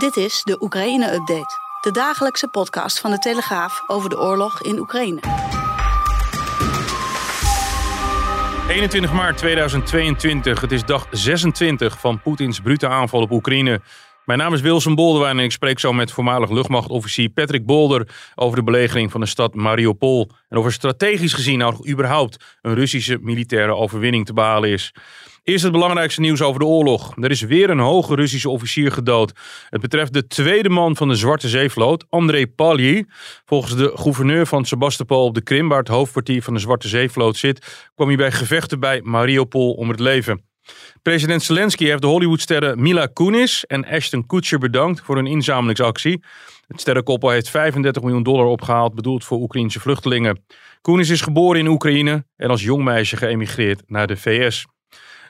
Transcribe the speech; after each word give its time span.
Dit 0.00 0.16
is 0.16 0.42
de 0.42 0.62
Oekraïne-update. 0.62 1.58
De 1.80 1.90
dagelijkse 1.90 2.48
podcast 2.48 3.00
van 3.00 3.10
de 3.10 3.18
Telegraaf 3.18 3.82
over 3.86 4.10
de 4.10 4.18
oorlog 4.18 4.62
in 4.62 4.78
Oekraïne. 4.78 5.20
21 8.68 9.12
maart 9.12 9.36
2022. 9.38 10.60
Het 10.60 10.72
is 10.72 10.84
dag 10.84 11.06
26 11.10 12.00
van 12.00 12.20
Poetins 12.22 12.60
brute 12.60 12.88
aanval 12.88 13.20
op 13.20 13.30
Oekraïne. 13.30 13.80
Mijn 14.30 14.42
naam 14.42 14.54
is 14.54 14.60
Wilson 14.60 14.94
Boldewijn 14.94 15.38
en 15.38 15.44
ik 15.44 15.52
spreek 15.52 15.78
zo 15.78 15.92
met 15.92 16.12
voormalig 16.12 16.50
luchtmachtofficier 16.50 17.28
Patrick 17.28 17.66
Bolder 17.66 18.08
over 18.34 18.56
de 18.56 18.62
belegering 18.62 19.10
van 19.10 19.20
de 19.20 19.26
stad 19.26 19.54
Mariupol. 19.54 20.30
En 20.48 20.58
of 20.58 20.64
er 20.64 20.72
strategisch 20.72 21.32
gezien 21.32 21.58
nou 21.58 21.88
überhaupt 21.88 22.58
een 22.62 22.74
Russische 22.74 23.18
militaire 23.20 23.74
overwinning 23.74 24.26
te 24.26 24.32
behalen 24.32 24.70
is. 24.70 24.94
Eerst 25.42 25.62
het 25.62 25.72
belangrijkste 25.72 26.20
nieuws 26.20 26.42
over 26.42 26.60
de 26.60 26.66
oorlog. 26.66 27.16
Er 27.16 27.30
is 27.30 27.40
weer 27.40 27.70
een 27.70 27.78
hoge 27.78 28.14
Russische 28.14 28.48
officier 28.48 28.92
gedood. 28.92 29.32
Het 29.68 29.80
betreft 29.80 30.12
de 30.12 30.26
tweede 30.26 30.68
man 30.68 30.96
van 30.96 31.08
de 31.08 31.14
Zwarte 31.14 31.48
Zeevloot, 31.48 32.06
André 32.08 32.46
Palyi. 32.46 33.04
Volgens 33.44 33.76
de 33.76 33.92
gouverneur 33.94 34.46
van 34.46 34.64
Sebastopol 34.64 35.24
op 35.24 35.34
de 35.34 35.42
Krim, 35.42 35.68
waar 35.68 35.78
het 35.78 35.88
hoofdkwartier 35.88 36.42
van 36.42 36.54
de 36.54 36.60
Zwarte 36.60 36.88
Zeevloot 36.88 37.36
zit, 37.36 37.88
kwam 37.94 38.08
hij 38.08 38.16
bij 38.16 38.32
gevechten 38.32 38.80
bij 38.80 39.00
Mariupol 39.02 39.72
om 39.72 39.88
het 39.88 40.00
leven. 40.00 40.49
President 41.02 41.42
Zelensky 41.42 41.84
heeft 41.84 42.02
de 42.02 42.06
Hollywoodsterren 42.06 42.82
Mila 42.82 43.06
Kunis 43.06 43.66
en 43.66 43.86
Ashton 43.86 44.26
Kutcher 44.26 44.58
bedankt 44.58 45.00
voor 45.00 45.16
hun 45.16 45.26
inzamelingsactie. 45.26 46.22
Het 46.66 46.80
sterrenkoppel 46.80 47.30
heeft 47.30 47.50
35 47.50 48.02
miljoen 48.02 48.22
dollar 48.22 48.46
opgehaald, 48.46 48.94
bedoeld 48.94 49.24
voor 49.24 49.38
Oekraïnse 49.38 49.80
vluchtelingen. 49.80 50.44
Kunis 50.80 51.08
is 51.08 51.20
geboren 51.20 51.60
in 51.60 51.66
Oekraïne 51.66 52.24
en 52.36 52.50
als 52.50 52.62
jong 52.62 52.84
meisje 52.84 53.16
geëmigreerd 53.16 53.82
naar 53.86 54.06
de 54.06 54.16
VS. 54.16 54.66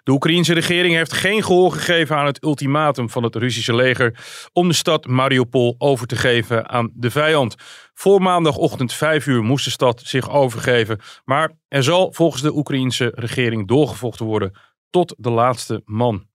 De 0.02 0.12
Oekraïense 0.12 0.55
regering 0.55 0.94
heeft 0.94 1.12
geen 1.12 1.42
gehoor 1.42 1.72
gegeven 1.72 2.16
aan 2.16 2.27
het 2.27 2.42
ultimatum 2.42 3.10
van 3.10 3.22
het 3.22 3.34
Russische 3.34 3.75
leger 3.75 4.19
om 4.52 4.69
de 4.69 4.75
stad 4.75 5.06
Mariupol 5.06 5.75
over 5.78 6.06
te 6.06 6.16
geven 6.16 6.69
aan 6.69 6.91
de 6.94 7.10
vijand. 7.10 7.54
Voor 7.94 8.22
maandagochtend 8.22 8.92
5 8.92 9.27
uur 9.27 9.42
moest 9.42 9.64
de 9.64 9.70
stad 9.70 10.02
zich 10.04 10.30
overgeven, 10.30 11.00
maar 11.25 11.52
er 11.69 11.82
zal 11.82 12.12
volgens 12.12 12.42
de 12.42 12.56
Oekraïense 12.56 13.12
regering 13.14 13.69
doorgevochten 13.69 14.27
worden 14.27 14.52
tot 14.91 15.14
de 15.19 15.30
laatste 15.30 15.83
man. 15.84 16.28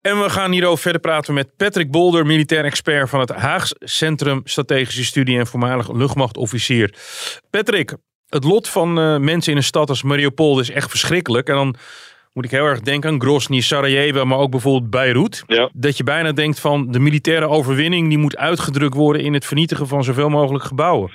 En 0.00 0.22
we 0.22 0.30
gaan 0.30 0.50
hierover 0.50 0.82
verder 0.82 1.00
praten 1.00 1.34
met 1.34 1.56
Patrick 1.56 1.90
Bolder, 1.90 2.26
militair 2.26 2.64
expert 2.64 3.08
van 3.08 3.20
het 3.20 3.30
Haags 3.30 3.74
Centrum 3.78 4.40
Strategische 4.44 5.04
Studie 5.04 5.38
en 5.38 5.46
voormalig 5.46 5.92
luchtmachtofficier. 5.92 6.94
Patrick, 7.50 7.96
het 8.28 8.44
lot 8.44 8.68
van 8.68 8.98
uh, 8.98 9.18
mensen 9.18 9.52
in 9.52 9.58
een 9.58 9.64
stad 9.64 9.88
als 9.88 10.02
Mariupol 10.02 10.60
is 10.60 10.70
echt 10.70 10.90
verschrikkelijk. 10.90 11.48
En 11.48 11.54
dan 11.54 11.74
moet 12.32 12.44
ik 12.44 12.50
heel 12.50 12.64
erg 12.64 12.80
denken 12.80 13.10
aan 13.10 13.20
Grozny, 13.20 13.60
Sarajevo, 13.60 14.24
maar 14.24 14.38
ook 14.38 14.50
bijvoorbeeld 14.50 14.90
Beirut. 14.90 15.44
Ja. 15.46 15.70
Dat 15.72 15.96
je 15.96 16.04
bijna 16.04 16.32
denkt 16.32 16.60
van 16.60 16.90
de 16.90 16.98
militaire 16.98 17.48
overwinning 17.48 18.08
die 18.08 18.18
moet 18.18 18.36
uitgedrukt 18.36 18.94
worden 18.94 19.22
in 19.22 19.34
het 19.34 19.46
vernietigen 19.46 19.86
van 19.86 20.04
zoveel 20.04 20.28
mogelijk 20.28 20.64
gebouwen. 20.64 21.10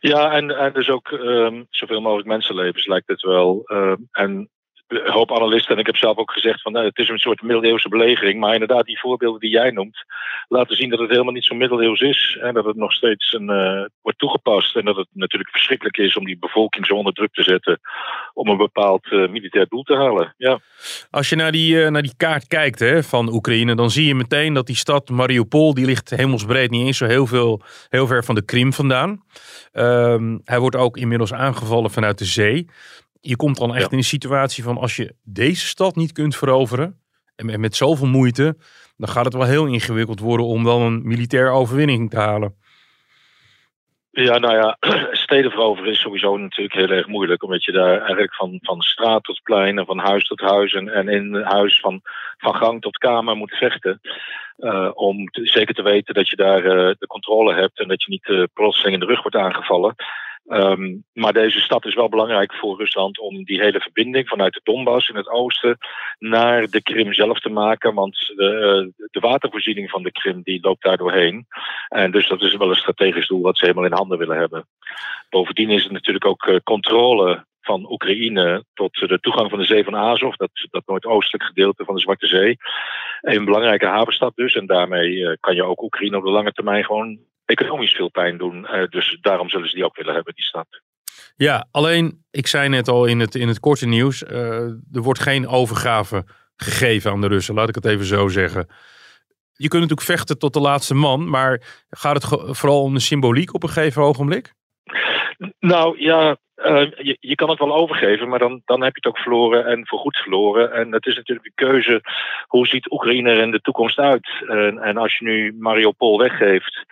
Ja, 0.00 0.32
en, 0.32 0.50
en 0.50 0.72
dus 0.72 0.88
ook 0.88 1.10
um, 1.10 1.66
zoveel 1.70 2.00
mogelijk 2.00 2.28
mensenlevens 2.28 2.86
lijkt 2.86 3.08
het 3.08 3.22
wel. 3.22 3.62
Um, 3.66 4.08
en 4.10 4.50
een 4.88 5.12
hoop 5.12 5.32
analisten, 5.32 5.74
en 5.74 5.80
ik 5.80 5.86
heb 5.86 5.96
zelf 5.96 6.16
ook 6.16 6.32
gezegd 6.32 6.62
van 6.62 6.72
nou, 6.72 6.86
het 6.86 6.98
is 6.98 7.08
een 7.08 7.18
soort 7.18 7.42
middeleeuwse 7.42 7.88
belegering. 7.88 8.40
Maar 8.40 8.52
inderdaad, 8.52 8.84
die 8.84 9.00
voorbeelden 9.00 9.40
die 9.40 9.50
jij 9.50 9.70
noemt, 9.70 10.04
laten 10.48 10.76
zien 10.76 10.90
dat 10.90 10.98
het 10.98 11.10
helemaal 11.10 11.32
niet 11.32 11.44
zo 11.44 11.54
middeleeuws 11.54 12.00
is. 12.00 12.38
En 12.40 12.54
dat 12.54 12.64
het 12.64 12.76
nog 12.76 12.92
steeds 12.92 13.32
een, 13.32 13.50
uh, 13.50 13.84
wordt 14.02 14.18
toegepast. 14.18 14.76
En 14.76 14.84
dat 14.84 14.96
het 14.96 15.08
natuurlijk 15.12 15.50
verschrikkelijk 15.50 15.96
is 15.96 16.16
om 16.16 16.24
die 16.24 16.38
bevolking 16.38 16.86
zo 16.86 16.94
onder 16.94 17.12
druk 17.12 17.32
te 17.32 17.42
zetten 17.42 17.80
om 18.32 18.48
een 18.48 18.56
bepaald 18.56 19.06
uh, 19.10 19.28
militair 19.28 19.66
doel 19.68 19.82
te 19.82 19.96
halen. 19.96 20.34
Ja. 20.36 20.60
Als 21.10 21.28
je 21.28 21.36
naar 21.36 21.52
die, 21.52 21.74
uh, 21.74 21.88
naar 21.88 22.02
die 22.02 22.16
kaart 22.16 22.46
kijkt 22.46 22.78
hè, 22.78 23.02
van 23.02 23.32
Oekraïne, 23.32 23.74
dan 23.74 23.90
zie 23.90 24.06
je 24.06 24.14
meteen 24.14 24.52
dat 24.52 24.66
die 24.66 24.76
stad 24.76 25.08
Mariupol, 25.08 25.74
die 25.74 25.86
ligt 25.86 26.10
hemelsbreed 26.10 26.70
niet 26.70 26.86
eens 26.86 26.98
zo 26.98 27.06
heel, 27.06 27.26
veel, 27.26 27.62
heel 27.88 28.06
ver 28.06 28.24
van 28.24 28.34
de 28.34 28.44
Krim 28.44 28.72
vandaan. 28.72 29.24
Um, 29.72 30.40
hij 30.44 30.58
wordt 30.58 30.76
ook 30.76 30.96
inmiddels 30.96 31.32
aangevallen 31.32 31.90
vanuit 31.90 32.18
de 32.18 32.24
zee 32.24 32.66
je 33.28 33.36
komt 33.36 33.58
dan 33.58 33.74
echt 33.74 33.84
ja. 33.84 33.90
in 33.90 33.98
een 33.98 34.04
situatie 34.04 34.62
van 34.62 34.78
als 34.78 34.96
je 34.96 35.14
deze 35.24 35.66
stad 35.66 35.96
niet 35.96 36.12
kunt 36.12 36.36
veroveren, 36.36 37.00
en 37.36 37.60
met 37.60 37.76
zoveel 37.76 38.06
moeite, 38.06 38.56
dan 38.96 39.08
gaat 39.08 39.24
het 39.24 39.34
wel 39.34 39.44
heel 39.44 39.66
ingewikkeld 39.66 40.20
worden 40.20 40.46
om 40.46 40.64
dan 40.64 40.82
een 40.82 41.00
militaire 41.04 41.50
overwinning 41.50 42.10
te 42.10 42.18
halen. 42.18 42.54
Ja, 44.10 44.38
nou 44.38 44.54
ja, 44.54 44.76
steden 45.24 45.50
veroveren 45.50 45.92
is 45.92 46.00
sowieso 46.00 46.36
natuurlijk 46.36 46.74
heel 46.74 46.96
erg 46.96 47.06
moeilijk. 47.06 47.42
Omdat 47.42 47.64
je 47.64 47.72
daar 47.72 47.98
eigenlijk 47.98 48.34
van, 48.34 48.58
van 48.62 48.80
straat 48.80 49.24
tot 49.24 49.42
plein 49.42 49.78
en 49.78 49.86
van 49.86 49.98
huis 49.98 50.26
tot 50.26 50.40
huis 50.40 50.72
en, 50.72 50.88
en 50.88 51.08
in 51.08 51.34
huis 51.34 51.80
van, 51.80 52.00
van 52.38 52.54
gang 52.54 52.80
tot 52.80 52.98
kamer 52.98 53.36
moet 53.36 53.54
vechten. 53.54 54.00
Uh, 54.58 54.90
om 54.94 55.26
te, 55.26 55.46
zeker 55.46 55.74
te 55.74 55.82
weten 55.82 56.14
dat 56.14 56.28
je 56.28 56.36
daar 56.36 56.64
uh, 56.64 56.94
de 56.98 57.06
controle 57.06 57.54
hebt 57.54 57.78
en 57.78 57.88
dat 57.88 58.02
je 58.02 58.10
niet 58.10 58.28
uh, 58.28 58.42
plotseling 58.52 58.94
in 58.94 59.00
de 59.00 59.06
rug 59.06 59.22
wordt 59.22 59.36
aangevallen. 59.36 59.94
Um, 60.48 61.04
maar 61.12 61.32
deze 61.32 61.60
stad 61.60 61.84
is 61.84 61.94
wel 61.94 62.08
belangrijk 62.08 62.54
voor 62.54 62.78
Rusland 62.78 63.18
om 63.18 63.44
die 63.44 63.60
hele 63.60 63.80
verbinding 63.80 64.28
vanuit 64.28 64.52
de 64.52 64.60
Donbass 64.62 65.08
in 65.08 65.16
het 65.16 65.28
oosten 65.28 65.78
naar 66.18 66.66
de 66.66 66.82
Krim 66.82 67.12
zelf 67.12 67.40
te 67.40 67.48
maken. 67.48 67.94
Want 67.94 68.16
de, 68.36 68.92
de 69.10 69.20
watervoorziening 69.20 69.90
van 69.90 70.02
de 70.02 70.12
Krim 70.12 70.42
die 70.42 70.62
loopt 70.62 70.82
daar 70.82 70.96
doorheen. 70.96 71.46
En 71.88 72.10
dus 72.10 72.28
dat 72.28 72.42
is 72.42 72.56
wel 72.56 72.70
een 72.70 72.76
strategisch 72.76 73.26
doel 73.26 73.40
wat 73.40 73.58
ze 73.58 73.64
helemaal 73.64 73.86
in 73.86 73.96
handen 73.96 74.18
willen 74.18 74.38
hebben. 74.38 74.66
Bovendien 75.30 75.70
is 75.70 75.82
het 75.82 75.92
natuurlijk 75.92 76.26
ook 76.26 76.46
uh, 76.46 76.56
controle 76.64 77.44
van 77.60 77.92
Oekraïne 77.92 78.64
tot 78.74 78.94
de 78.94 79.20
toegang 79.20 79.50
van 79.50 79.58
de 79.58 79.64
zee 79.64 79.84
van 79.84 79.96
Azov, 79.96 80.34
dat, 80.34 80.50
dat 80.70 80.86
noordoostelijk 80.86 81.44
gedeelte 81.44 81.84
van 81.84 81.94
de 81.94 82.00
Zwarte 82.00 82.26
Zee. 82.26 82.56
Een 83.20 83.44
belangrijke 83.44 83.86
havenstad 83.86 84.32
dus. 84.36 84.54
En 84.54 84.66
daarmee 84.66 85.12
uh, 85.12 85.32
kan 85.40 85.54
je 85.54 85.64
ook 85.64 85.82
Oekraïne 85.82 86.16
op 86.16 86.24
de 86.24 86.30
lange 86.30 86.52
termijn 86.52 86.84
gewoon 86.84 87.18
economisch 87.46 87.94
veel 87.94 88.10
pijn 88.10 88.38
doen. 88.38 88.66
Uh, 88.70 88.86
dus 88.88 89.18
daarom 89.20 89.48
zullen 89.48 89.68
ze 89.68 89.74
die 89.74 89.84
ook 89.84 89.96
willen 89.96 90.14
hebben, 90.14 90.34
die 90.34 90.44
stad. 90.44 90.66
Ja, 91.36 91.66
alleen, 91.70 92.24
ik 92.30 92.46
zei 92.46 92.68
net 92.68 92.88
al 92.88 93.06
in 93.06 93.20
het, 93.20 93.34
in 93.34 93.48
het 93.48 93.60
korte 93.60 93.86
nieuws, 93.86 94.22
uh, 94.22 94.30
er 94.92 95.02
wordt 95.02 95.20
geen 95.20 95.48
overgave 95.48 96.24
gegeven 96.56 97.10
aan 97.10 97.20
de 97.20 97.28
Russen, 97.28 97.54
laat 97.54 97.68
ik 97.68 97.74
het 97.74 97.84
even 97.84 98.04
zo 98.04 98.28
zeggen. 98.28 98.66
Je 99.52 99.68
kunt 99.68 99.82
natuurlijk 99.82 100.08
vechten 100.08 100.38
tot 100.38 100.52
de 100.52 100.60
laatste 100.60 100.94
man, 100.94 101.28
maar 101.28 101.84
gaat 101.88 102.22
het 102.22 102.56
vooral 102.56 102.82
om 102.82 102.94
de 102.94 103.00
symboliek 103.00 103.54
op 103.54 103.62
een 103.62 103.68
gegeven 103.68 104.02
ogenblik? 104.02 104.54
Nou 105.58 106.00
ja, 106.00 106.36
uh, 106.56 106.90
je, 106.96 107.16
je, 107.20 107.34
kan 107.34 107.50
het 107.50 107.58
wel 107.58 107.76
overgeven, 107.76 108.28
maar 108.28 108.38
dan, 108.38 108.62
dan 108.64 108.82
heb 108.82 108.96
je 108.96 109.00
het 109.02 109.14
ook 109.14 109.22
verloren 109.22 109.66
en 109.66 109.86
voorgoed 109.86 110.16
verloren. 110.16 110.72
En 110.72 110.92
het 110.92 111.06
is 111.06 111.16
natuurlijk 111.16 111.46
een 111.46 111.66
keuze, 111.66 112.00
hoe 112.46 112.66
ziet 112.66 112.90
Oekraïne 112.90 113.30
er 113.30 113.42
in 113.42 113.50
de 113.50 113.60
toekomst 113.60 113.98
uit? 113.98 114.28
En, 114.48 114.78
en 114.78 114.96
als 114.96 115.18
je 115.18 115.24
nu 115.24 115.54
Mariupol 115.58 116.18
weggeeft, 116.18 116.84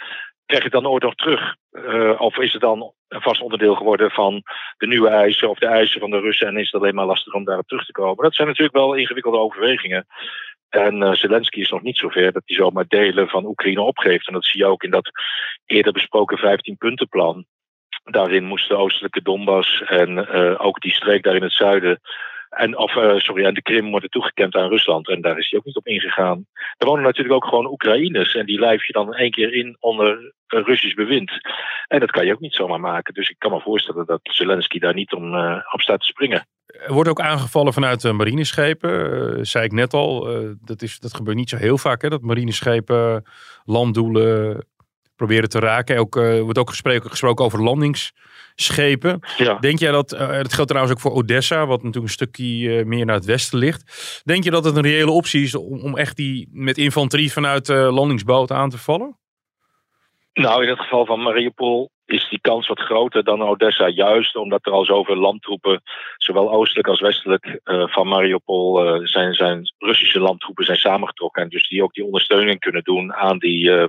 krijg 0.47 0.62
je 0.62 0.69
het 0.69 0.82
dan 0.82 0.93
ooit 0.93 1.03
nog 1.03 1.15
terug? 1.15 1.55
Uh, 1.72 2.21
of 2.21 2.38
is 2.38 2.53
het 2.53 2.62
dan 2.62 2.93
een 3.09 3.21
vast 3.21 3.41
onderdeel 3.41 3.75
geworden 3.75 4.10
van 4.10 4.43
de 4.77 4.87
nieuwe 4.87 5.09
eisen 5.09 5.50
of 5.50 5.59
de 5.59 5.66
eisen 5.66 6.00
van 6.00 6.10
de 6.10 6.21
Russen 6.21 6.47
en 6.47 6.56
is 6.56 6.71
het 6.71 6.81
alleen 6.81 6.94
maar 6.94 7.06
lastig 7.06 7.34
om 7.34 7.44
daarop 7.44 7.66
terug 7.66 7.84
te 7.84 7.93
komen? 7.93 8.25
Dat 8.25 8.34
zijn 8.34 8.49
natuurlijk 8.49 8.77
wel 8.77 8.94
ingewikkelde 8.94 9.38
overwegingen. 9.38 10.06
En 10.69 11.03
uh, 11.03 11.12
Zelensky 11.12 11.60
is 11.60 11.71
nog 11.71 11.83
niet 11.83 11.97
zover 11.97 12.33
dat 12.33 12.43
hij 12.44 12.56
zomaar 12.56 12.84
delen 12.88 13.28
van 13.28 13.47
Oekraïne 13.47 13.80
opgeeft. 13.80 14.27
En 14.27 14.33
dat 14.33 14.45
zie 14.45 14.60
je 14.60 14.66
ook 14.66 14.83
in 14.83 14.91
dat 14.91 15.10
eerder 15.66 15.92
besproken 15.92 16.39
15-puntenplan. 16.39 17.45
Daarin 18.04 18.45
moest 18.45 18.68
de 18.68 18.77
oostelijke 18.77 19.22
Donbass 19.22 19.83
en 19.83 20.10
uh, 20.10 20.54
ook 20.59 20.80
die 20.80 20.92
streek 20.92 21.22
daar 21.22 21.34
in 21.34 21.42
het 21.42 21.53
zuiden 21.53 22.01
en, 22.56 22.78
of, 22.78 22.95
uh, 22.95 23.18
sorry, 23.18 23.45
en 23.45 23.54
de 23.54 23.62
Krim 23.62 23.91
worden 23.91 24.10
toegekend 24.10 24.54
aan 24.54 24.68
Rusland. 24.68 25.09
En 25.09 25.21
daar 25.21 25.39
is 25.39 25.51
hij 25.51 25.59
ook 25.59 25.65
niet 25.65 25.77
op 25.77 25.86
ingegaan. 25.86 26.47
Er 26.77 26.86
wonen 26.86 27.04
natuurlijk 27.04 27.34
ook 27.34 27.45
gewoon 27.45 27.71
Oekraïners. 27.71 28.34
En 28.34 28.47
die 28.47 28.59
lijf 28.59 28.86
je 28.86 28.92
dan 28.92 29.15
één 29.15 29.30
keer 29.30 29.54
in 29.54 29.77
onder 29.80 30.33
Russisch 30.47 30.95
bewind. 30.95 31.30
En 31.86 32.01
dat 32.01 32.10
kan 32.10 32.27
je 32.27 32.33
ook 32.33 32.41
niet 32.41 32.54
zomaar 32.54 32.80
maken. 32.80 33.15
Dus 33.15 33.28
ik 33.28 33.39
kan 33.39 33.51
me 33.51 33.60
voorstellen 33.60 34.06
dat 34.06 34.21
Zelensky 34.22 34.78
daar 34.78 34.95
niet 34.95 35.12
om, 35.12 35.34
uh, 35.34 35.56
op 35.72 35.80
staat 35.80 36.01
te 36.01 36.06
springen. 36.06 36.47
Er 36.66 36.92
wordt 36.92 37.09
ook 37.09 37.21
aangevallen 37.21 37.72
vanuit 37.72 38.12
marineschepen. 38.12 38.91
Uh, 38.91 39.39
zei 39.42 39.65
ik 39.65 39.72
net 39.72 39.95
al. 39.95 40.28
dat, 40.60 40.83
is, 40.83 40.98
dat 40.98 41.15
gebeurt 41.15 41.36
niet 41.36 41.48
zo 41.48 41.56
heel 41.56 41.78
vaak. 41.78 42.03
Hè, 42.03 42.09
dat 42.09 42.22
marineschepen 42.22 43.22
landdoelen 43.65 44.66
proberen 45.16 45.49
te 45.49 45.59
raken. 45.59 45.99
Ook, 45.99 46.16
uh, 46.16 46.41
wordt 46.41 46.59
ook 46.59 46.69
gesproken, 46.69 47.11
gesproken 47.11 47.45
over 47.45 47.63
landingsschepen. 47.63 49.21
Ja. 49.37 49.55
Denk 49.55 49.78
jij 49.78 49.91
dat, 49.91 50.13
uh, 50.13 50.19
dat 50.28 50.53
geldt 50.53 50.71
trouwens 50.71 50.97
ook 50.97 51.03
voor 51.03 51.13
Odessa, 51.13 51.66
wat 51.66 51.83
natuurlijk 51.83 52.05
een 52.05 52.27
stukje 52.27 52.84
meer 52.84 53.05
naar 53.05 53.15
het 53.15 53.25
westen 53.25 53.59
ligt. 53.59 54.21
Denk 54.25 54.45
je 54.45 54.51
dat 54.51 54.65
het 54.65 54.77
een 54.77 54.83
reële 54.83 55.11
optie 55.11 55.43
is 55.43 55.55
om, 55.55 55.81
om 55.81 55.97
echt 55.97 56.16
die 56.16 56.49
met 56.53 56.78
infanterie 56.78 57.33
vanuit 57.33 57.69
landingsboten 57.69 58.57
aan 58.57 58.71
te 58.71 58.78
vallen? 58.78 59.19
Nou, 60.33 60.63
in 60.63 60.69
het 60.69 60.81
geval 60.81 61.07
van 61.07 61.22
Mariupol 61.22 61.91
is 62.07 62.28
die 62.28 62.41
kans 62.41 62.66
wat 62.66 62.81
groter 62.81 63.25
dan 63.25 63.43
Odessa. 63.43 63.89
Juist 63.89 64.37
omdat 64.37 64.66
er 64.66 64.72
al 64.72 64.84
zoveel 64.84 65.16
landtroepen, 65.16 65.83
zowel 66.16 66.53
oostelijk 66.53 66.89
als 66.89 67.01
westelijk 67.01 67.61
uh, 67.65 67.87
van 67.89 68.09
Mariupol, 68.09 68.87
uh, 68.87 69.07
zijn, 69.07 69.34
zijn 69.34 69.72
Russische 69.78 70.21
landtroepen 70.21 70.65
zijn 70.65 70.78
samengetrokken. 70.78 71.43
En 71.43 71.49
dus 71.49 71.69
die 71.69 71.83
ook 71.83 71.95
die 71.95 72.05
ondersteuning 72.05 72.61
kunnen 72.61 72.83
doen 72.83 73.15
aan 73.15 73.39
die 73.39 73.65
uh, 73.65 73.84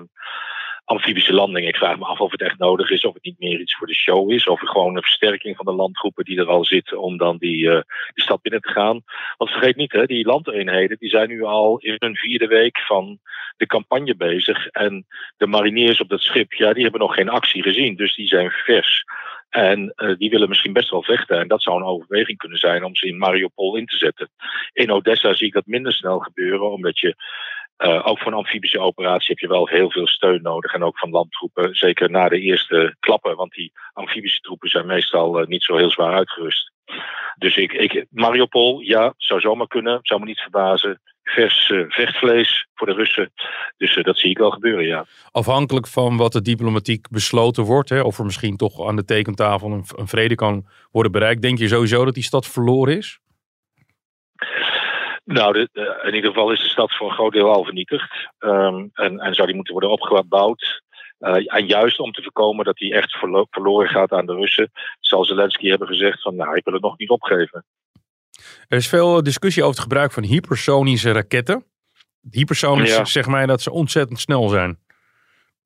amfibische 0.85 1.33
landing. 1.33 1.67
Ik 1.67 1.75
vraag 1.75 1.97
me 1.97 2.05
af 2.05 2.19
of 2.19 2.31
het 2.31 2.41
echt 2.41 2.57
nodig 2.57 2.89
is, 2.89 3.05
of 3.05 3.13
het 3.13 3.23
niet 3.23 3.39
meer 3.39 3.59
iets 3.59 3.75
voor 3.75 3.87
de 3.87 3.95
show 3.95 4.31
is, 4.31 4.47
of 4.47 4.59
gewoon 4.59 4.95
een 4.95 5.01
versterking 5.01 5.55
van 5.55 5.65
de 5.65 5.71
landtroepen 5.71 6.23
die 6.23 6.39
er 6.39 6.47
al 6.47 6.65
zitten 6.65 7.01
om 7.01 7.17
dan 7.17 7.37
die, 7.37 7.69
die 8.13 8.23
stad 8.23 8.41
binnen 8.41 8.61
te 8.61 8.71
gaan. 8.71 9.03
Want 9.37 9.51
vergeet 9.51 9.75
niet, 9.75 9.91
hè, 9.91 10.05
die 10.05 10.25
landeenheden 10.25 10.97
die 10.99 11.09
zijn 11.09 11.29
nu 11.29 11.43
al 11.43 11.77
in 11.77 11.95
hun 11.97 12.15
vierde 12.15 12.47
week 12.47 12.79
van 12.79 13.19
de 13.57 13.65
campagne 13.65 14.15
bezig. 14.15 14.67
En 14.67 15.05
de 15.37 15.47
mariniers 15.47 16.01
op 16.01 16.09
dat 16.09 16.21
schip, 16.21 16.53
ja, 16.53 16.73
die 16.73 16.83
hebben 16.83 17.01
nog 17.01 17.15
geen 17.15 17.29
actie 17.29 17.61
gezien. 17.61 17.95
Dus 17.95 18.15
die 18.15 18.27
zijn 18.27 18.51
vers. 18.51 19.03
En 19.49 19.93
uh, 19.95 20.15
die 20.17 20.29
willen 20.29 20.49
misschien 20.49 20.73
best 20.73 20.89
wel 20.89 21.03
vechten. 21.03 21.39
En 21.39 21.47
dat 21.47 21.61
zou 21.61 21.77
een 21.77 21.87
overweging 21.87 22.37
kunnen 22.37 22.57
zijn 22.57 22.83
om 22.83 22.95
ze 22.95 23.07
in 23.07 23.17
Mariupol 23.17 23.75
in 23.75 23.85
te 23.85 23.97
zetten. 23.97 24.29
In 24.73 24.91
Odessa 24.91 25.33
zie 25.33 25.47
ik 25.47 25.53
dat 25.53 25.65
minder 25.65 25.93
snel 25.93 26.19
gebeuren, 26.19 26.71
omdat 26.71 26.99
je. 26.99 27.15
Uh, 27.77 28.07
ook 28.07 28.19
voor 28.19 28.31
een 28.31 28.37
amfibische 28.37 28.79
operatie 28.79 29.27
heb 29.27 29.39
je 29.39 29.47
wel 29.47 29.67
heel 29.67 29.91
veel 29.91 30.07
steun 30.07 30.41
nodig. 30.41 30.73
En 30.73 30.83
ook 30.83 30.97
van 30.97 31.09
landtroepen. 31.09 31.75
Zeker 31.75 32.09
na 32.09 32.29
de 32.29 32.39
eerste 32.39 32.95
klappen. 32.99 33.35
Want 33.35 33.51
die 33.51 33.71
amfibische 33.93 34.39
troepen 34.39 34.69
zijn 34.69 34.85
meestal 34.85 35.41
uh, 35.41 35.47
niet 35.47 35.63
zo 35.63 35.77
heel 35.77 35.91
zwaar 35.91 36.13
uitgerust. 36.13 36.71
Dus 37.37 37.57
ik, 37.57 37.73
ik, 37.73 38.05
Mariupol, 38.09 38.79
ja, 38.79 39.13
zou 39.17 39.39
zomaar 39.39 39.67
kunnen. 39.67 39.99
Zou 40.01 40.19
me 40.19 40.25
niet 40.25 40.39
verbazen 40.39 41.01
vers 41.25 41.69
uh, 41.69 41.85
vechtvlees 41.87 42.67
voor 42.73 42.87
de 42.87 42.93
Russen. 42.93 43.31
Dus 43.77 43.99
dat 44.03 44.17
zie 44.17 44.29
ik 44.29 44.37
wel 44.37 44.51
gebeuren, 44.51 44.85
ja. 44.85 45.05
Afhankelijk 45.31 45.87
van 45.87 46.17
wat 46.17 46.35
er 46.35 46.43
diplomatiek 46.43 47.09
besloten 47.09 47.63
wordt, 47.63 47.89
hè, 47.89 48.01
of 48.01 48.17
er 48.17 48.25
misschien 48.25 48.57
toch 48.57 48.87
aan 48.87 48.95
de 48.95 49.05
tekentafel 49.05 49.71
een, 49.71 50.07
vrede 50.07 50.35
kan 50.35 50.67
worden 50.91 51.11
bereikt, 51.11 51.41
denk 51.41 51.57
je 51.57 51.67
sowieso 51.67 52.05
dat 52.05 52.13
die 52.13 52.23
stad 52.23 52.47
verloren 52.47 52.97
is? 52.97 53.19
Nou, 55.25 55.53
de, 55.53 55.99
in 56.03 56.13
ieder 56.13 56.29
geval 56.29 56.51
is 56.51 56.61
de 56.61 56.69
stad 56.69 56.95
voor 56.95 57.07
een 57.07 57.13
groot 57.13 57.33
deel 57.33 57.53
al 57.53 57.63
vernietigd. 57.63 58.29
Um, 58.39 58.89
en, 58.93 59.19
en 59.19 59.33
zou 59.33 59.47
die 59.47 59.55
moeten 59.55 59.73
worden 59.73 59.91
opgebouwd. 59.91 60.81
en 61.45 61.65
juist 61.65 61.99
om 61.99 62.11
te 62.11 62.21
voorkomen 62.21 62.65
dat 62.65 62.77
die 62.77 62.93
echt 62.93 63.11
verlo 63.11 63.45
verloren 63.49 63.89
gaat 63.89 64.11
aan 64.11 64.25
de 64.25 64.33
Russen, 64.33 64.71
zal 64.99 65.25
Zelensky 65.25 65.69
hebben 65.69 65.87
gezegd 65.87 66.21
van 66.21 66.35
nou, 66.35 66.55
ik 66.55 66.63
wil 66.63 66.73
het 66.73 66.81
nog 66.81 66.97
niet 66.97 67.09
opgeven. 67.09 67.65
Er 68.67 68.77
is 68.77 68.87
veel 68.87 69.23
discussie 69.23 69.63
over 69.63 69.75
het 69.75 69.83
gebruik 69.83 70.11
van 70.11 70.23
hypersonische 70.23 71.11
raketten. 71.11 71.65
Hypersonisch 72.31 72.95
ja. 72.95 73.05
zegt 73.05 73.27
mij 73.27 73.45
dat 73.45 73.61
ze 73.61 73.71
ontzettend 73.71 74.19
snel 74.19 74.47
zijn. 74.47 74.79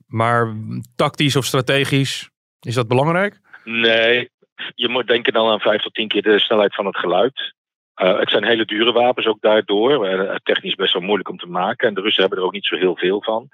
Maar 0.08 0.56
tactisch 0.96 1.36
of 1.36 1.46
strategisch, 1.46 2.30
is 2.62 2.74
dat 2.74 2.88
belangrijk? 2.88 3.40
Nee, 3.64 4.30
je 4.76 4.90
moet 4.90 5.08
denken 5.08 5.34
dan 5.34 5.50
aan 5.50 5.60
vijf 5.60 5.82
tot 5.82 5.94
tien 5.94 6.08
keer 6.08 6.22
de 6.22 6.40
snelheid 6.40 6.76
van 6.76 6.86
het 6.86 6.98
geluid. 6.98 7.54
Uh, 8.01 8.19
het 8.19 8.30
zijn 8.30 8.44
hele 8.44 8.66
dure 8.66 8.92
wapens 8.92 9.28
ook 9.28 9.42
daardoor. 9.42 10.10
Uh, 10.10 10.36
technisch 10.44 10.75
best 10.75 10.94
wel 10.94 11.01
moeilijk 11.01 11.30
om 11.30 11.38
te 11.38 11.48
maken. 11.48 11.88
En 11.88 11.94
de 11.94 12.01
Russen 12.01 12.22
hebben 12.22 12.40
er 12.40 12.46
ook 12.46 12.54
niet 12.54 12.66
zo 12.66 12.75
heel 12.75 12.96
veel 12.96 13.24
van. 13.24 13.50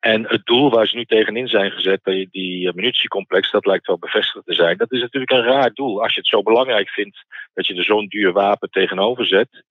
En 0.00 0.28
het 0.28 0.46
doel 0.46 0.70
waar 0.70 0.86
ze 0.86 0.96
nu 0.96 1.04
tegenin 1.04 1.48
zijn 1.48 1.70
gezet, 1.70 2.00
die, 2.04 2.28
die 2.30 2.74
munitiecomplex, 2.74 3.50
dat 3.50 3.66
lijkt 3.66 3.86
wel 3.86 3.98
bevestigd 3.98 4.46
te 4.46 4.54
zijn. 4.54 4.76
Dat 4.76 4.92
is 4.92 5.00
natuurlijk 5.00 5.32
een 5.32 5.42
raar 5.42 5.72
doel. 5.72 6.02
Als 6.02 6.14
je 6.14 6.20
het 6.20 6.28
zo 6.28 6.42
belangrijk 6.42 6.88
vindt 6.88 7.24
dat 7.54 7.66
je 7.66 7.74
er 7.74 7.84
zo'n 7.84 8.06
duur 8.06 8.32
wapen 8.32 8.70
tegenover 8.70 9.26
zet, 9.26 9.64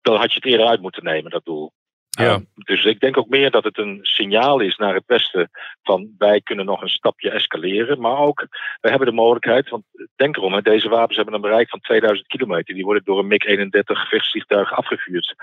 dan 0.00 0.16
had 0.16 0.30
je 0.30 0.36
het 0.36 0.46
eerder 0.46 0.66
uit 0.66 0.80
moeten 0.80 1.04
nemen, 1.04 1.30
dat 1.30 1.44
doel. 1.44 1.72
Ja. 2.16 2.34
Um, 2.34 2.46
dus 2.54 2.84
ik 2.84 3.00
denk 3.00 3.16
ook 3.16 3.28
meer 3.28 3.50
dat 3.50 3.64
het 3.64 3.78
een 3.78 3.98
signaal 4.02 4.60
is 4.60 4.76
naar 4.76 4.94
het 4.94 5.06
Westen 5.06 5.50
van 5.82 6.14
wij 6.18 6.40
kunnen 6.40 6.64
nog 6.64 6.82
een 6.82 6.88
stapje 6.88 7.30
escaleren. 7.30 8.00
Maar 8.00 8.18
ook, 8.18 8.46
we 8.80 8.88
hebben 8.88 9.08
de 9.08 9.14
mogelijkheid, 9.14 9.68
want 9.68 9.84
denk 10.16 10.36
erom, 10.36 10.62
deze 10.62 10.88
wapens 10.88 11.16
hebben 11.16 11.34
een 11.34 11.40
bereik 11.40 11.68
van 11.68 11.80
2000 11.80 12.28
kilometer. 12.28 12.74
Die 12.74 12.84
worden 12.84 13.04
door 13.04 13.18
een 13.18 13.26
MiG-31 13.26 13.80
gevechtsvliegtuig 13.82 14.72
afgevuurd. 14.72 15.34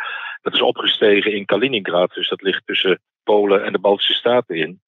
Dat 0.42 0.54
is 0.54 0.62
opgestegen 0.62 1.34
in 1.34 1.46
Kaliningrad, 1.46 2.14
dus 2.14 2.30
dat 2.30 2.42
ligt 2.42 2.66
tussen 2.66 3.00
Polen 3.24 3.64
en 3.64 3.72
de 3.72 3.80
Baltische 3.80 4.14
Staten 4.14 4.56
in. 4.56 4.82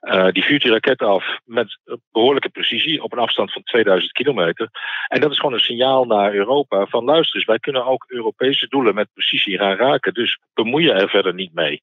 Uh, 0.00 0.28
die 0.30 0.44
vuurt 0.44 0.62
die 0.62 0.70
raket 0.70 1.02
af 1.02 1.38
met 1.44 1.78
behoorlijke 2.12 2.48
precisie 2.48 3.02
op 3.02 3.12
een 3.12 3.18
afstand 3.18 3.52
van 3.52 3.62
2000 3.62 4.12
kilometer. 4.12 4.68
En 5.08 5.20
dat 5.20 5.30
is 5.30 5.38
gewoon 5.38 5.54
een 5.54 5.60
signaal 5.60 6.04
naar 6.04 6.34
Europa 6.34 6.86
van 6.86 7.04
luister 7.04 7.36
eens, 7.36 7.44
wij 7.44 7.58
kunnen 7.58 7.86
ook 7.86 8.04
Europese 8.08 8.68
doelen 8.68 8.94
met 8.94 9.12
precisie 9.12 9.58
gaan 9.58 9.76
raken. 9.76 10.14
Dus 10.14 10.38
bemoei 10.54 10.84
je 10.84 10.92
er 10.92 11.08
verder 11.08 11.34
niet 11.34 11.54
mee. 11.54 11.82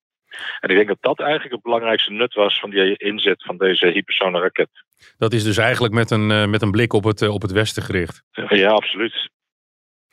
En 0.60 0.70
ik 0.70 0.76
denk 0.76 0.88
dat 0.88 0.98
dat 1.02 1.20
eigenlijk 1.20 1.54
het 1.54 1.62
belangrijkste 1.64 2.12
nut 2.12 2.34
was 2.34 2.60
van 2.60 2.70
die 2.70 2.98
inzet 2.98 3.44
van 3.44 3.58
deze 3.58 3.88
hypersone 3.88 4.40
raket. 4.40 4.70
Dat 5.18 5.34
is 5.34 5.44
dus 5.44 5.58
eigenlijk 5.58 5.94
met 5.94 6.12
een, 6.12 6.30
uh, 6.30 6.46
met 6.46 6.62
een 6.62 6.72
blik 6.72 6.94
op 6.94 7.04
het, 7.04 7.22
uh, 7.22 7.34
op 7.34 7.42
het 7.42 7.52
westen 7.52 7.84
gericht. 7.84 8.24
Ja, 8.48 8.70
absoluut. 8.70 9.30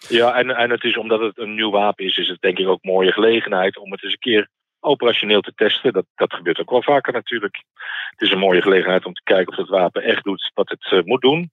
Ja, 0.09 0.35
en, 0.35 0.51
en 0.51 0.71
het 0.71 0.85
is 0.85 0.97
omdat 0.97 1.21
het 1.21 1.39
een 1.39 1.55
nieuw 1.55 1.71
wapen 1.71 2.05
is, 2.05 2.17
is 2.17 2.29
het 2.29 2.41
denk 2.41 2.59
ik 2.59 2.69
ook 2.69 2.79
een 2.83 2.91
mooie 2.91 3.13
gelegenheid 3.13 3.79
om 3.79 3.93
het 3.93 4.03
eens 4.03 4.13
een 4.13 4.19
keer 4.19 4.49
operationeel 4.81 5.41
te 5.41 5.53
testen. 5.55 5.93
Dat, 5.93 6.05
dat 6.15 6.35
gebeurt 6.35 6.61
ook 6.61 6.71
wel 6.71 6.83
vaker 6.83 7.13
natuurlijk. 7.13 7.63
Het 8.11 8.21
is 8.21 8.31
een 8.31 8.39
mooie 8.39 8.63
gelegenheid 8.63 9.05
om 9.05 9.13
te 9.13 9.23
kijken 9.25 9.53
of 9.53 9.57
het 9.59 9.69
wapen 9.69 10.03
echt 10.03 10.25
doet 10.25 10.51
wat 10.55 10.69
het 10.69 10.91
uh, 10.93 11.03
moet 11.03 11.21
doen. 11.21 11.51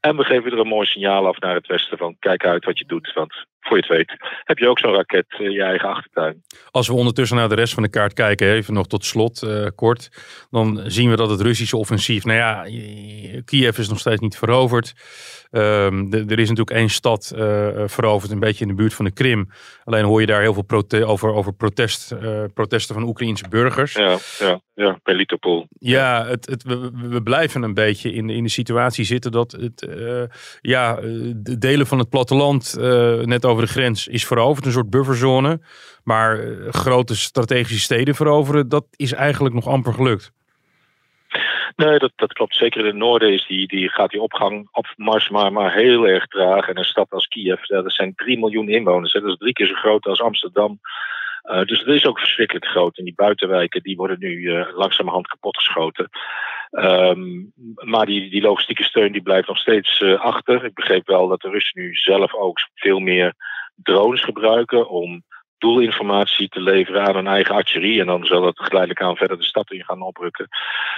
En 0.00 0.16
we 0.16 0.24
geven 0.24 0.52
er 0.52 0.58
een 0.58 0.66
mooi 0.66 0.86
signaal 0.86 1.26
af 1.26 1.38
naar 1.38 1.54
het 1.54 1.66
westen 1.66 1.98
van 1.98 2.16
kijk 2.18 2.44
uit 2.44 2.64
wat 2.64 2.78
je 2.78 2.86
doet. 2.86 3.12
Want 3.12 3.44
voor 3.60 3.76
je 3.76 3.82
het 3.82 3.96
weet 3.96 4.16
heb 4.44 4.58
je 4.58 4.68
ook 4.68 4.78
zo'n 4.78 4.94
raket 4.94 5.26
in 5.38 5.50
je 5.50 5.62
eigen 5.62 5.88
achtertuin. 5.88 6.42
Als 6.70 6.88
we 6.88 6.94
ondertussen 6.94 7.36
naar 7.36 7.48
de 7.48 7.54
rest 7.54 7.74
van 7.74 7.82
de 7.82 7.88
kaart 7.88 8.12
kijken, 8.12 8.52
even 8.52 8.74
nog 8.74 8.86
tot 8.86 9.04
slot 9.04 9.42
uh, 9.42 9.66
kort. 9.74 10.08
Dan 10.50 10.80
zien 10.86 11.10
we 11.10 11.16
dat 11.16 11.30
het 11.30 11.40
Russische 11.40 11.76
offensief, 11.76 12.24
nou 12.24 12.38
ja, 12.38 12.62
Kiev 13.44 13.78
is 13.78 13.88
nog 13.88 13.98
steeds 13.98 14.20
niet 14.20 14.36
veroverd. 14.36 14.94
Um, 15.52 16.10
de, 16.10 16.24
er 16.26 16.38
is 16.38 16.48
natuurlijk 16.48 16.76
één 16.76 16.88
stad 16.88 17.32
uh, 17.36 17.68
veroverd, 17.86 18.32
een 18.32 18.40
beetje 18.40 18.62
in 18.62 18.68
de 18.68 18.76
buurt 18.76 18.94
van 18.94 19.04
de 19.04 19.10
Krim. 19.10 19.48
Alleen 19.84 20.04
hoor 20.04 20.20
je 20.20 20.26
daar 20.26 20.40
heel 20.40 20.54
veel 20.54 20.62
prote 20.62 21.04
over, 21.04 21.32
over 21.32 21.52
protest, 21.52 22.12
uh, 22.12 22.44
protesten 22.54 22.94
van 22.94 23.04
Oekraïnse 23.04 23.48
burgers. 23.48 23.92
Ja, 23.92 24.16
ja, 24.38 24.60
ja 24.74 24.98
bij 25.02 25.14
Litopol. 25.14 25.66
Ja, 25.78 26.26
het, 26.26 26.46
het, 26.46 26.62
we, 26.62 26.90
we, 27.08 27.22
blijven 27.22 27.62
een 27.62 27.74
beetje 27.74 28.12
in, 28.12 28.30
in 28.30 28.42
de 28.42 28.50
situatie 28.50 29.04
zitten 29.04 29.32
dat 29.32 29.52
het, 29.52 29.88
ja, 30.60 30.94
de 31.34 31.58
delen 31.58 31.86
van 31.86 31.98
het 31.98 32.08
platteland 32.08 32.76
net 33.24 33.44
over 33.44 33.49
de 33.56 33.66
grens 33.66 34.08
is 34.08 34.26
veroverd. 34.26 34.66
Een 34.66 34.72
soort 34.72 34.90
bufferzone. 34.90 35.60
Maar 36.04 36.38
grote 36.70 37.16
strategische 37.16 37.80
steden 37.80 38.14
veroveren, 38.14 38.68
dat 38.68 38.86
is 38.96 39.12
eigenlijk 39.12 39.54
nog 39.54 39.66
amper 39.66 39.94
gelukt. 39.94 40.32
Nee, 41.76 41.98
dat, 41.98 42.12
dat 42.16 42.32
klopt. 42.32 42.56
Zeker 42.56 42.80
in 42.80 42.86
het 42.86 42.94
noorden 42.94 43.32
is 43.32 43.46
die, 43.46 43.66
die, 43.68 43.88
gaat 43.88 44.10
die 44.10 44.20
opgang 44.20 44.68
op 44.72 44.86
Mars 44.96 45.28
maar, 45.28 45.52
maar 45.52 45.74
heel 45.74 46.08
erg 46.08 46.26
traag. 46.26 46.68
En 46.68 46.78
een 46.78 46.84
stad 46.84 47.10
als 47.10 47.26
Kiev, 47.26 47.62
dat 47.62 47.92
zijn 47.92 48.14
3 48.14 48.38
miljoen 48.38 48.68
inwoners. 48.68 49.12
Dat 49.12 49.24
is 49.24 49.36
drie 49.36 49.52
keer 49.52 49.66
zo 49.66 49.74
groot 49.74 50.06
als 50.06 50.20
Amsterdam. 50.20 50.80
Uh, 51.44 51.64
dus 51.64 51.78
het 51.78 51.88
is 51.88 52.06
ook 52.06 52.18
verschrikkelijk 52.18 52.66
groot. 52.66 52.98
En 52.98 53.04
die 53.04 53.14
buitenwijken 53.16 53.82
die 53.82 53.96
worden 53.96 54.16
nu 54.18 54.30
uh, 54.30 54.66
langzamerhand 54.74 55.26
kapotgeschoten. 55.26 56.08
Um, 56.70 57.52
maar 57.74 58.06
die, 58.06 58.30
die 58.30 58.42
logistieke 58.42 58.84
steun 58.84 59.12
die 59.12 59.22
blijft 59.22 59.48
nog 59.48 59.58
steeds 59.58 60.00
uh, 60.00 60.20
achter. 60.20 60.64
Ik 60.64 60.74
begreep 60.74 61.06
wel 61.06 61.28
dat 61.28 61.40
de 61.40 61.50
Russen 61.50 61.82
nu 61.82 61.94
zelf 61.94 62.34
ook 62.34 62.58
veel 62.74 62.98
meer 62.98 63.34
drones 63.74 64.24
gebruiken 64.24 64.88
om 64.88 65.22
doelinformatie 65.58 66.48
te 66.48 66.60
leveren 66.60 67.06
aan 67.06 67.14
hun 67.14 67.26
eigen 67.26 67.54
artillerie. 67.54 68.00
En 68.00 68.06
dan 68.06 68.24
zal 68.24 68.46
het 68.46 68.58
geleidelijk 68.58 69.02
aan 69.02 69.16
verder 69.16 69.38
de 69.38 69.44
stad 69.44 69.70
in 69.70 69.84
gaan 69.84 70.02
oprukken. 70.02 70.48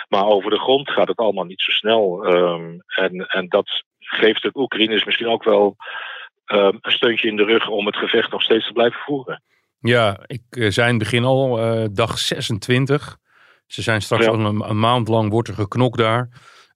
Maar 0.09 0.25
over 0.25 0.51
de 0.51 0.59
grond 0.59 0.91
gaat 0.91 1.09
het 1.09 1.17
allemaal 1.17 1.45
niet 1.45 1.61
zo 1.61 1.71
snel. 1.71 2.35
Um, 2.35 2.83
en, 2.87 3.27
en 3.27 3.49
dat 3.49 3.83
geeft 3.99 4.43
de 4.43 4.51
Oekraïners 4.55 5.05
misschien 5.05 5.29
ook 5.29 5.45
wel 5.45 5.77
um, 6.47 6.79
een 6.81 6.93
steuntje 6.93 7.29
in 7.29 7.37
de 7.37 7.45
rug 7.45 7.69
om 7.69 7.87
het 7.87 7.97
gevecht 7.97 8.31
nog 8.31 8.43
steeds 8.43 8.67
te 8.67 8.73
blijven 8.73 9.01
voeren. 9.01 9.43
Ja, 9.79 10.19
ik 10.27 10.43
uh, 10.51 10.71
zei 10.71 10.89
in 10.89 10.95
het 10.95 11.03
begin 11.03 11.25
al, 11.25 11.59
uh, 11.59 11.87
dag 11.93 12.19
26. 12.19 13.17
Ze 13.73 13.83
zijn 13.83 14.03
straks 14.03 14.27
al 14.27 14.35
een, 14.35 14.69
een, 14.71 14.79
maand 14.79 15.09
lang 15.09 15.31
wordt 15.31 15.49
er 15.49 15.55
geknokt 15.55 15.99
daar. 15.99 16.29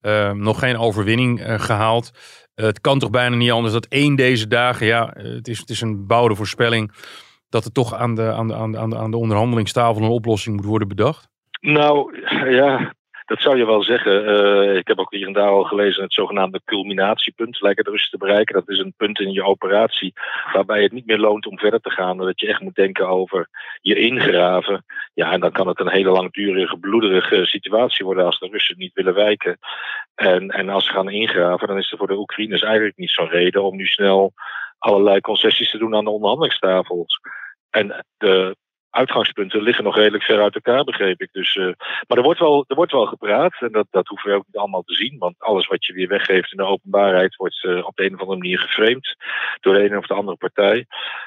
Uh, 0.03 0.31
nog 0.31 0.59
geen 0.59 0.79
overwinning 0.79 1.41
uh, 1.41 1.59
gehaald. 1.59 2.11
het 2.55 2.81
kan 2.81 2.99
toch 2.99 3.11
bijna 3.11 3.37
niet 3.37 3.50
anders 3.50 3.73
dat 3.73 3.87
één 3.87 4.17
deze 4.17 4.47
dagen, 4.47 4.87
ja, 4.87 5.11
het 5.15 5.49
is, 5.49 5.59
het 5.59 5.71
is 5.71 5.81
een 5.81 6.07
bouwde 6.07 6.35
voorspelling, 6.35 6.93
dat 7.49 7.65
er 7.65 7.73
toch 7.73 7.95
aan 7.95 8.15
de, 8.15 8.33
aan, 8.33 8.49
de, 8.49 8.55
aan, 8.55 8.91
de, 8.91 8.97
aan 8.97 9.11
de 9.11 9.17
onderhandelingstafel 9.17 10.03
een 10.03 10.09
oplossing 10.09 10.57
moet 10.57 10.65
worden 10.65 10.88
bedacht? 10.88 11.29
Nou, 11.61 12.19
ja, 12.50 12.95
dat 13.26 13.40
zou 13.40 13.56
je 13.56 13.66
wel 13.66 13.83
zeggen. 13.83 14.28
Uh, 14.28 14.76
ik 14.76 14.87
heb 14.87 14.99
ook 14.99 15.12
hier 15.12 15.26
en 15.26 15.33
daar 15.33 15.49
al 15.49 15.64
gelezen 15.64 16.02
het 16.02 16.12
zogenaamde 16.12 16.61
culminatiepunt. 16.64 17.61
Lijken 17.61 17.85
de 17.85 17.90
Russen 17.90 18.11
te 18.11 18.18
bereiken. 18.18 18.54
Dat 18.54 18.68
is 18.68 18.78
een 18.78 18.95
punt 18.97 19.21
in 19.21 19.33
je 19.33 19.45
operatie 19.45 20.12
waarbij 20.52 20.83
het 20.83 20.92
niet 20.92 21.06
meer 21.06 21.18
loont 21.18 21.47
om 21.47 21.59
verder 21.59 21.80
te 21.80 21.90
gaan. 21.90 22.16
Dat 22.16 22.40
je 22.40 22.47
echt 22.47 22.61
moet 22.61 22.75
denken 22.75 23.09
over 23.09 23.49
je 23.80 23.99
ingraven. 23.99 24.85
Ja, 25.14 25.33
en 25.33 25.40
dan 25.40 25.52
kan 25.52 25.68
het 25.68 25.80
een 25.80 25.90
hele 25.90 26.11
langdurige, 26.11 26.78
bloederige 26.78 27.47
situatie 27.47 28.04
worden 28.04 28.25
als 28.25 28.38
de 28.38 28.49
Russen 28.50 28.78
niet 28.78 28.95
willen 28.95 29.14
wijken. 29.14 29.59
En, 30.14 30.49
en 30.49 30.68
als 30.68 30.87
ze 30.87 30.92
gaan 30.92 31.11
ingraven, 31.11 31.68
dan 31.68 31.78
is 31.78 31.92
er 31.92 31.99
voor 31.99 32.06
de 32.06 32.18
Oekraïners 32.18 32.62
eigenlijk 32.62 32.97
niet 32.97 33.11
zo'n 33.11 33.28
reden 33.28 33.62
om 33.62 33.76
nu 33.76 33.87
snel 33.87 34.33
allerlei 34.78 35.21
concessies 35.21 35.71
te 35.71 35.78
doen 35.78 35.95
aan 35.95 36.04
de 36.04 36.11
onderhandelingstafels. 36.11 37.21
En 37.71 38.04
de 38.16 38.56
uitgangspunten 38.97 39.62
liggen 39.62 39.85
nog 39.85 39.97
redelijk 39.97 40.25
ver 40.25 40.43
uit 40.43 40.55
elkaar, 40.55 40.85
begreep 40.85 41.21
ik. 41.21 41.29
Dus, 41.33 41.55
uh, 41.55 41.65
maar 42.07 42.19
er 42.19 42.23
wordt, 42.23 42.41
wel, 42.41 42.65
er 42.69 42.76
wordt 42.76 42.93
wel 42.93 43.07
gepraat 43.07 43.55
en 43.61 43.73
dat, 43.73 43.87
dat 43.91 44.07
hoeven 44.07 44.31
we 44.31 44.37
ook 44.37 44.47
niet 44.47 44.57
allemaal 44.57 44.83
te 44.83 44.95
zien. 44.95 45.19
Want 45.19 45.35
alles 45.38 45.67
wat 45.67 45.85
je 45.85 45.93
weer 45.93 46.09
weggeeft 46.09 46.53
in 46.53 46.59
de 46.59 46.65
openbaarheid 46.65 47.37
wordt 47.37 47.65
uh, 47.65 47.87
op 47.87 47.97
de 47.97 48.05
een 48.05 48.15
of 48.15 48.21
andere 48.21 48.38
manier 48.38 48.59
geframed 48.59 49.17
door 49.61 49.75
de 49.75 49.83
ene 49.83 49.99
of 49.99 50.07
de 50.07 50.15
andere 50.15 50.37
partij. 50.37 50.87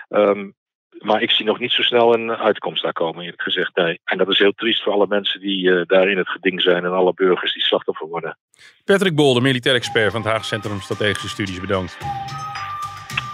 Um, 0.09 0.57
maar 0.99 1.21
ik 1.21 1.31
zie 1.31 1.45
nog 1.45 1.59
niet 1.59 1.71
zo 1.71 1.81
snel 1.81 2.13
een 2.13 2.31
uitkomst 2.31 2.83
daar 2.83 2.93
komen, 2.93 3.23
eerlijk 3.23 3.41
gezegd. 3.41 3.75
Nee. 3.75 3.99
En 4.03 4.17
dat 4.17 4.29
is 4.29 4.39
heel 4.39 4.51
triest 4.51 4.83
voor 4.83 4.93
alle 4.93 5.07
mensen 5.07 5.39
die 5.39 5.63
uh, 5.65 5.81
daar 5.85 6.09
in 6.09 6.17
het 6.17 6.29
geding 6.29 6.61
zijn 6.61 6.85
en 6.85 6.91
alle 6.91 7.13
burgers 7.13 7.53
die 7.53 7.63
slachtoffer 7.63 8.07
worden. 8.07 8.37
Patrick 8.85 9.15
Bolder, 9.15 9.41
militair 9.41 9.75
expert 9.75 10.11
van 10.11 10.21
het 10.21 10.31
Haag 10.31 10.45
Centrum 10.45 10.81
Strategische 10.81 11.29
Studies, 11.29 11.59
bedankt. 11.59 11.97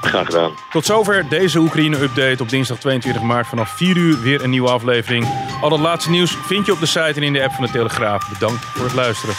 Graag 0.06 0.26
gedaan. 0.26 0.52
Tot 0.70 0.86
zover 0.86 1.30
deze 1.30 1.60
Oekraïne-update 1.60 2.44
op 2.44 2.50
dinsdag 2.50 2.78
22 2.78 3.22
maart 3.22 3.48
vanaf 3.48 3.70
4 3.70 3.98
uur 3.98 4.22
weer 4.22 4.44
een 4.44 4.50
nieuwe 4.50 4.70
aflevering. 4.70 5.28
Al 5.62 5.72
het 5.72 5.82
laatste 5.82 6.10
nieuws 6.10 6.38
vind 6.46 6.66
je 6.66 6.72
op 6.72 6.80
de 6.80 6.86
site 6.86 7.14
en 7.16 7.24
in 7.24 7.34
de 7.34 7.44
app 7.44 7.54
van 7.54 7.66
de 7.66 7.72
Telegraaf. 7.72 8.30
Bedankt 8.30 8.66
voor 8.66 8.86
het 8.86 8.96
luisteren. 8.96 9.36